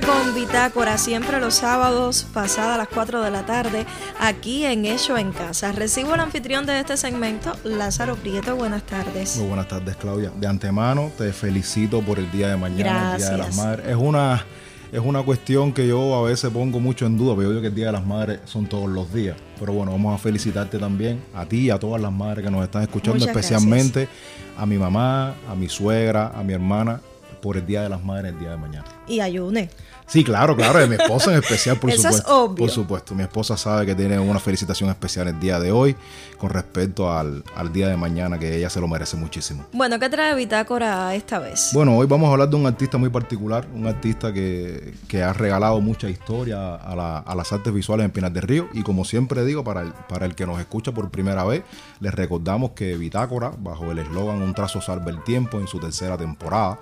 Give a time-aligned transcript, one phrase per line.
[0.00, 3.86] con Bitácora siempre los sábados, pasada las 4 de la tarde,
[4.20, 5.72] aquí en Hecho en Casa.
[5.72, 8.54] Recibo al anfitrión de este segmento, Lázaro Prieto.
[8.54, 9.36] Buenas tardes.
[9.36, 10.30] Muy buenas tardes, Claudia.
[10.36, 13.86] De antemano te felicito por el día de mañana, el Día de las Madres.
[13.88, 14.44] Es una,
[14.92, 17.68] es una cuestión que yo a veces pongo mucho en duda, pero yo digo que
[17.68, 19.36] el Día de las Madres son todos los días.
[19.58, 22.62] Pero bueno, vamos a felicitarte también, a ti y a todas las madres que nos
[22.62, 24.08] están escuchando, especialmente
[24.56, 27.00] a mi mamá, a mi suegra, a mi hermana
[27.40, 28.97] por el Día de las Madres el día de mañana.
[29.08, 29.70] Y ayune.
[30.08, 32.22] Sí, claro, claro, de mi esposa en especial, por Eso supuesto.
[32.22, 32.56] Es obvio.
[32.56, 35.94] Por supuesto, mi esposa sabe que tiene una felicitación especial el día de hoy
[36.38, 39.66] con respecto al, día de mañana, que ella se lo merece muchísimo.
[39.72, 41.70] Bueno, ¿qué trae Bitácora esta vez?
[41.74, 45.78] Bueno, hoy vamos a hablar de un artista muy particular, un artista que, ha regalado
[45.80, 48.68] mucha historia a, a, las artes visuales en Pinar del Río.
[48.72, 51.64] Y como siempre digo, para el, para el que nos escucha por primera vez,
[52.00, 56.16] les recordamos que Bitácora, bajo el eslogan Un trazo salva el tiempo en su tercera
[56.16, 56.78] temporada,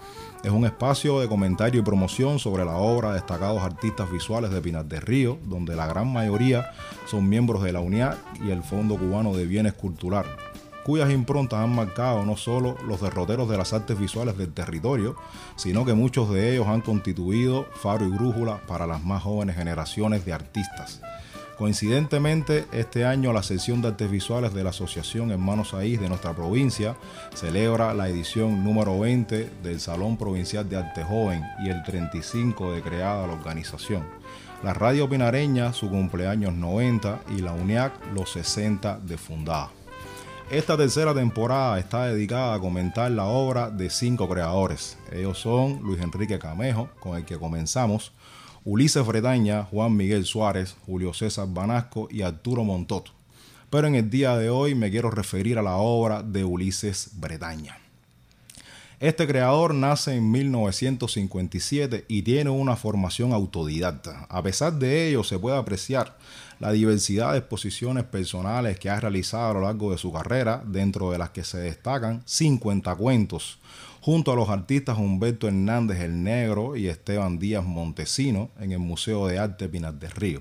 [0.47, 4.63] es un espacio de comentario y promoción sobre la obra de destacados artistas visuales de
[4.63, 6.71] Pinar del Río, donde la gran mayoría
[7.05, 10.33] son miembros de la UNIAC y el Fondo Cubano de Bienes Culturales,
[10.83, 15.15] cuyas improntas han marcado no solo los derroteros de las artes visuales del territorio,
[15.57, 20.25] sino que muchos de ellos han constituido faro y brújula para las más jóvenes generaciones
[20.25, 21.03] de artistas.
[21.59, 26.35] Coincidentemente, este año la sección de artes visuales de la Asociación Hermanos Aís de nuestra
[26.35, 26.97] provincia
[27.35, 32.83] celebra la edición número 20 del Salón Provincial de Arte Joven y el 35 de
[32.83, 34.03] creada la organización.
[34.63, 39.71] La Radio Pinareña su cumpleaños 90 y la UNIAC los 60 de fundada.
[40.51, 44.99] Esta tercera temporada está dedicada a comentar la obra de cinco creadores.
[45.11, 48.13] Ellos son Luis Enrique Camejo, con el que comenzamos,
[48.69, 53.13] Ulises Bretaña, Juan Miguel Suárez, Julio César Banasco y Arturo Montoto.
[53.71, 57.79] Pero en el día de hoy me quiero referir a la obra de Ulises Bretaña.
[58.99, 64.25] Este creador nace en 1957 y tiene una formación autodidacta.
[64.31, 66.17] A pesar de ello, se puede apreciar
[66.61, 71.11] la diversidad de exposiciones personales que ha realizado a lo largo de su carrera, dentro
[71.11, 73.59] de las que se destacan 50 cuentos,
[74.01, 79.27] junto a los artistas Humberto Hernández el Negro y Esteban Díaz Montesino en el Museo
[79.27, 80.41] de Arte Pinar del Río.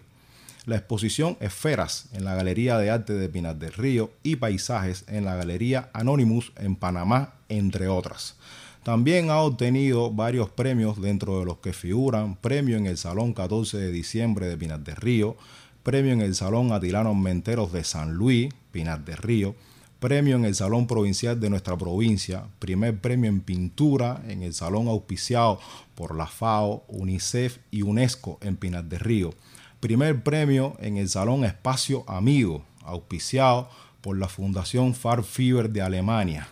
[0.65, 5.23] La exposición Esferas en la Galería de Arte de Pinar del Río y Paisajes en
[5.23, 8.35] la Galería Anonymous en Panamá, entre otras.
[8.81, 13.77] También ha obtenido varios premios dentro de los que figuran premio en el Salón 14
[13.77, 15.37] de diciembre de Pinar del Río,
[15.83, 19.53] premio en el Salón Atilano Menteros de San Luis, Pinar del Río,
[19.99, 24.87] premio en el Salón Provincial de nuestra provincia, primer premio en pintura en el Salón
[24.87, 25.59] auspiciado
[25.93, 29.35] por la FAO, UNICEF y UNESCO en Pinar del Río,
[29.79, 33.69] primer premio en el Salón Espacio Amigo, auspiciado
[34.01, 36.47] por la Fundación Farfieber de Alemania,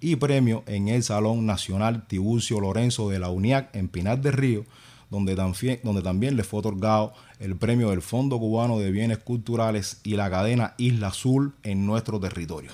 [0.00, 4.64] y premio en el Salón Nacional Tiburcio Lorenzo de la UNIAC en Pinar del Río,
[5.10, 10.00] donde también, donde también le fue otorgado el premio del Fondo Cubano de Bienes Culturales
[10.02, 12.72] y la cadena Isla Azul en nuestro territorio.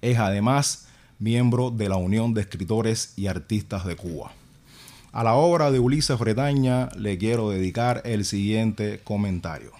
[0.00, 0.86] Es además
[1.18, 4.32] miembro de la Unión de Escritores y Artistas de Cuba.
[5.14, 9.72] A la obra de Ulises Bretaña le quiero dedicar el siguiente comentario.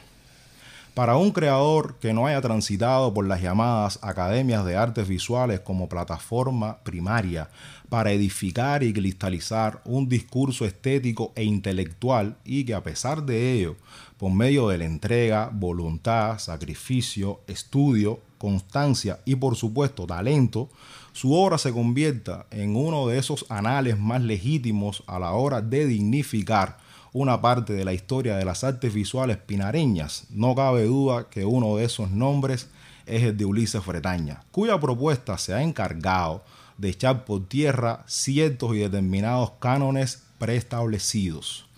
[0.93, 5.89] Para un creador que no haya transitado por las llamadas academias de artes visuales como
[5.89, 7.49] plataforma primaria
[7.89, 13.77] para edificar y cristalizar un discurso estético e intelectual y que a pesar de ello,
[14.23, 20.69] por medio de la entrega, voluntad, sacrificio, estudio, constancia y por supuesto talento,
[21.13, 25.87] su obra se convierta en uno de esos anales más legítimos a la hora de
[25.87, 26.79] dignificar
[27.13, 30.27] una parte de la historia de las artes visuales pinareñas.
[30.31, 32.69] No cabe duda que uno de esos nombres
[33.07, 36.45] es el de Ulises Fretaña, cuya propuesta se ha encargado
[36.79, 41.72] de echar por tierra ciertos y determinados cánones preestablecidos.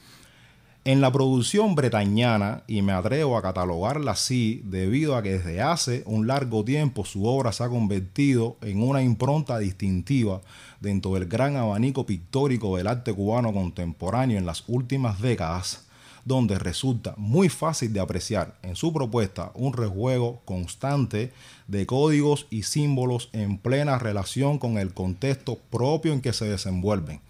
[0.87, 6.03] En la producción bretañana, y me atrevo a catalogarla así, debido a que desde hace
[6.05, 10.43] un largo tiempo su obra se ha convertido en una impronta distintiva
[10.81, 15.87] dentro del gran abanico pictórico del arte cubano contemporáneo en las últimas décadas,
[16.27, 21.33] donde resulta muy fácil de apreciar en su propuesta un rejuego constante
[21.67, 27.23] de códigos y símbolos en plena relación con el contexto propio en que se desenvuelven,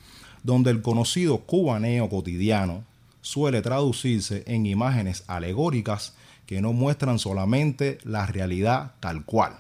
[0.42, 2.82] donde el conocido cubaneo cotidiano
[3.24, 6.12] suele traducirse en imágenes alegóricas
[6.44, 9.58] que no muestran solamente la realidad tal cual,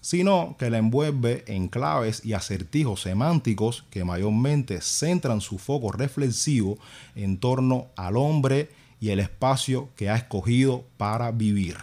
[0.00, 6.76] sino que la envuelve en claves y acertijos semánticos que mayormente centran su foco reflexivo
[7.14, 8.70] en torno al hombre
[9.00, 11.76] y el espacio que ha escogido para vivir.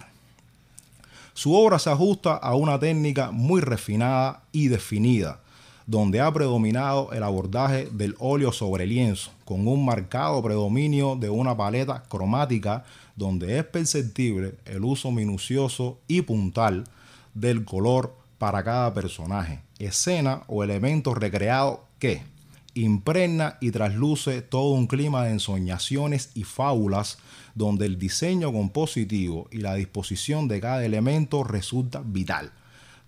[1.33, 5.39] Su obra se ajusta a una técnica muy refinada y definida,
[5.91, 11.57] donde ha predominado el abordaje del óleo sobre lienzo, con un marcado predominio de una
[11.57, 12.85] paleta cromática
[13.17, 16.85] donde es perceptible el uso minucioso y puntal
[17.33, 22.23] del color para cada personaje, escena o elemento recreado que
[22.73, 27.17] impregna y trasluce todo un clima de ensoñaciones y fábulas
[27.53, 32.53] donde el diseño compositivo y la disposición de cada elemento resulta vital.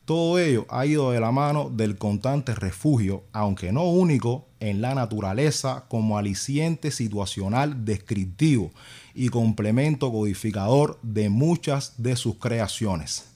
[0.06, 4.96] Todo ello ha ido de la mano del constante refugio, aunque no único, en la
[4.96, 8.72] naturaleza como aliciente situacional descriptivo
[9.14, 13.34] y complemento codificador de muchas de sus creaciones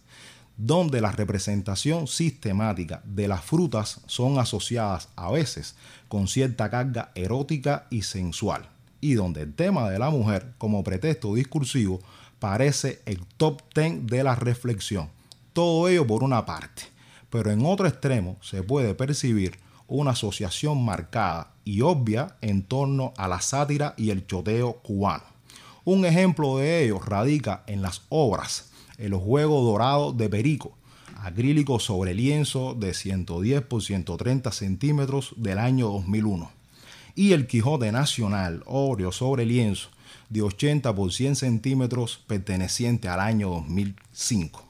[0.58, 5.76] donde la representación sistemática de las frutas son asociadas a veces
[6.08, 8.68] con cierta carga erótica y sensual,
[9.00, 12.00] y donde el tema de la mujer como pretexto discursivo
[12.40, 15.10] parece el top ten de la reflexión.
[15.58, 16.84] Todo ello por una parte,
[17.32, 19.58] pero en otro extremo se puede percibir
[19.88, 25.24] una asociación marcada y obvia en torno a la sátira y el choteo cubano.
[25.84, 28.70] Un ejemplo de ello radica en las obras
[29.00, 30.78] el juego dorado de Perico,
[31.24, 36.52] acrílico sobre lienzo de 110 por 130 centímetros del año 2001.
[37.16, 39.90] Y el Quijote Nacional, óleo sobre lienzo,
[40.30, 44.67] de 80 por 100 centímetros perteneciente al año 2005.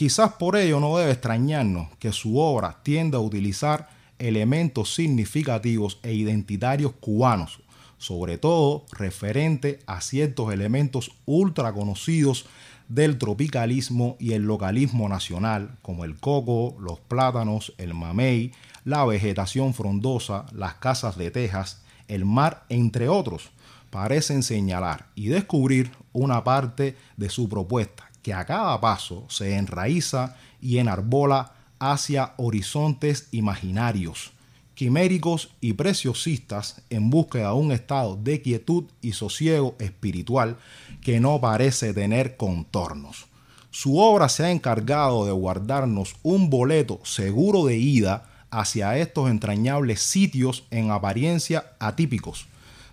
[0.00, 6.14] Quizás por ello no debe extrañarnos que su obra tienda a utilizar elementos significativos e
[6.14, 7.60] identitarios cubanos,
[7.98, 12.46] sobre todo referente a ciertos elementos ultra conocidos
[12.88, 18.52] del tropicalismo y el localismo nacional, como el coco, los plátanos, el mamey,
[18.86, 23.50] la vegetación frondosa, las casas de tejas, el mar, entre otros,
[23.90, 30.36] parecen señalar y descubrir una parte de su propuesta que a cada paso se enraiza
[30.60, 34.32] y enarbola hacia horizontes imaginarios,
[34.74, 40.56] quiméricos y preciosistas en búsqueda de un estado de quietud y sosiego espiritual
[41.02, 43.26] que no parece tener contornos.
[43.70, 50.00] Su obra se ha encargado de guardarnos un boleto seguro de ida hacia estos entrañables
[50.00, 52.46] sitios en apariencia atípicos,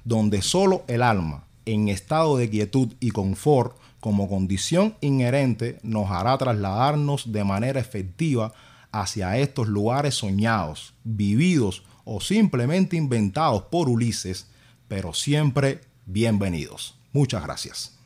[0.05, 6.37] donde solo el alma, en estado de quietud y confort, como condición inherente, nos hará
[6.37, 8.53] trasladarnos de manera efectiva
[8.91, 14.47] hacia estos lugares soñados, vividos o simplemente inventados por Ulises,
[14.87, 16.97] pero siempre bienvenidos.
[17.11, 17.97] Muchas gracias.